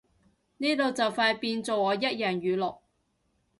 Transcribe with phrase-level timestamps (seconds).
[0.57, 2.77] 呢度就快變做我一人語錄